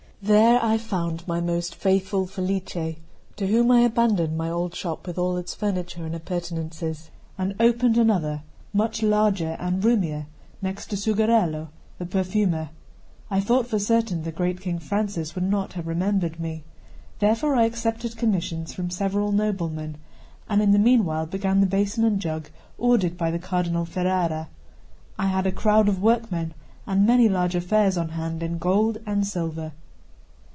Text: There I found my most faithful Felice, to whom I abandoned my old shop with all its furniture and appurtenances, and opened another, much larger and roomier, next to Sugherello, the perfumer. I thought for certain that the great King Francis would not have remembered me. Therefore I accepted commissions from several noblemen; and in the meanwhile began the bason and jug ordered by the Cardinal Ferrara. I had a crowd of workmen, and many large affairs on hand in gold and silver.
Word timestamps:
There 0.23 0.63
I 0.63 0.77
found 0.77 1.27
my 1.27 1.41
most 1.41 1.73
faithful 1.73 2.27
Felice, 2.27 2.95
to 3.37 3.47
whom 3.47 3.71
I 3.71 3.79
abandoned 3.79 4.37
my 4.37 4.51
old 4.51 4.75
shop 4.75 5.07
with 5.07 5.17
all 5.17 5.35
its 5.35 5.55
furniture 5.55 6.05
and 6.05 6.13
appurtenances, 6.13 7.09
and 7.39 7.55
opened 7.59 7.97
another, 7.97 8.43
much 8.71 9.01
larger 9.01 9.57
and 9.59 9.83
roomier, 9.83 10.27
next 10.61 10.91
to 10.91 10.95
Sugherello, 10.95 11.69
the 11.97 12.05
perfumer. 12.05 12.69
I 13.31 13.39
thought 13.39 13.65
for 13.65 13.79
certain 13.79 14.19
that 14.19 14.25
the 14.25 14.31
great 14.31 14.61
King 14.61 14.77
Francis 14.77 15.33
would 15.33 15.43
not 15.49 15.73
have 15.73 15.87
remembered 15.87 16.39
me. 16.39 16.65
Therefore 17.17 17.55
I 17.55 17.63
accepted 17.65 18.15
commissions 18.15 18.73
from 18.75 18.91
several 18.91 19.31
noblemen; 19.31 19.97
and 20.47 20.61
in 20.61 20.71
the 20.71 20.77
meanwhile 20.77 21.25
began 21.25 21.61
the 21.61 21.65
bason 21.65 22.05
and 22.05 22.19
jug 22.19 22.51
ordered 22.77 23.17
by 23.17 23.31
the 23.31 23.39
Cardinal 23.39 23.85
Ferrara. 23.85 24.49
I 25.17 25.25
had 25.25 25.47
a 25.47 25.51
crowd 25.51 25.89
of 25.89 25.99
workmen, 25.99 26.53
and 26.85 27.07
many 27.07 27.27
large 27.27 27.55
affairs 27.55 27.97
on 27.97 28.09
hand 28.09 28.43
in 28.43 28.59
gold 28.59 28.99
and 29.07 29.25
silver. 29.25 29.71